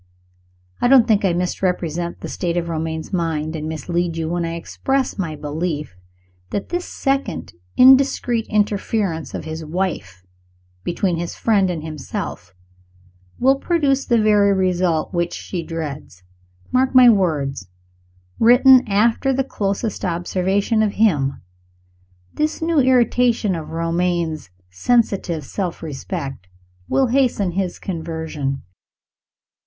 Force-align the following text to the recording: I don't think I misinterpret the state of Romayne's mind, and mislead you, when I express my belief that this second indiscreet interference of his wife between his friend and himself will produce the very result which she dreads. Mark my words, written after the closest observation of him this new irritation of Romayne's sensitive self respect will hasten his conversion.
I 0.81 0.87
don't 0.87 1.07
think 1.07 1.23
I 1.23 1.33
misinterpret 1.33 2.19
the 2.21 2.27
state 2.27 2.57
of 2.57 2.69
Romayne's 2.69 3.13
mind, 3.13 3.55
and 3.55 3.69
mislead 3.69 4.17
you, 4.17 4.27
when 4.29 4.45
I 4.45 4.55
express 4.55 5.19
my 5.19 5.35
belief 5.35 5.95
that 6.49 6.69
this 6.69 6.85
second 6.85 7.53
indiscreet 7.77 8.47
interference 8.47 9.35
of 9.35 9.45
his 9.45 9.63
wife 9.63 10.23
between 10.83 11.17
his 11.17 11.35
friend 11.35 11.69
and 11.69 11.83
himself 11.83 12.55
will 13.37 13.57
produce 13.59 14.03
the 14.03 14.19
very 14.19 14.51
result 14.53 15.13
which 15.13 15.33
she 15.35 15.61
dreads. 15.61 16.23
Mark 16.71 16.95
my 16.95 17.07
words, 17.07 17.67
written 18.39 18.83
after 18.87 19.31
the 19.31 19.43
closest 19.43 20.03
observation 20.03 20.81
of 20.81 20.93
him 20.93 21.43
this 22.33 22.59
new 22.59 22.79
irritation 22.79 23.53
of 23.53 23.69
Romayne's 23.69 24.49
sensitive 24.71 25.43
self 25.45 25.83
respect 25.83 26.47
will 26.89 27.05
hasten 27.05 27.51
his 27.51 27.77
conversion. 27.77 28.63